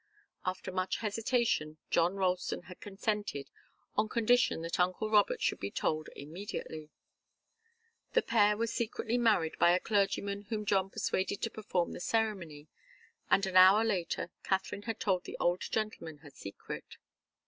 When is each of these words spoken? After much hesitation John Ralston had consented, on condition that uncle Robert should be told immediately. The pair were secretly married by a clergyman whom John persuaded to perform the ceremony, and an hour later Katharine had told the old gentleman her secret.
After 0.47 0.71
much 0.71 0.97
hesitation 0.97 1.77
John 1.91 2.15
Ralston 2.15 2.63
had 2.63 2.81
consented, 2.81 3.51
on 3.95 4.09
condition 4.09 4.63
that 4.63 4.79
uncle 4.79 5.11
Robert 5.11 5.43
should 5.43 5.59
be 5.59 5.69
told 5.69 6.09
immediately. 6.15 6.89
The 8.13 8.23
pair 8.23 8.57
were 8.57 8.65
secretly 8.65 9.19
married 9.19 9.59
by 9.59 9.73
a 9.73 9.79
clergyman 9.79 10.45
whom 10.49 10.65
John 10.65 10.89
persuaded 10.89 11.43
to 11.43 11.51
perform 11.51 11.91
the 11.91 11.99
ceremony, 11.99 12.67
and 13.29 13.45
an 13.45 13.55
hour 13.55 13.83
later 13.85 14.31
Katharine 14.43 14.81
had 14.89 14.99
told 14.99 15.25
the 15.25 15.37
old 15.39 15.61
gentleman 15.61 16.17
her 16.25 16.31
secret. 16.31 16.97